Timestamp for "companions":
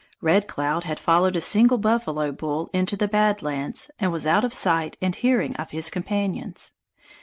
5.91-6.71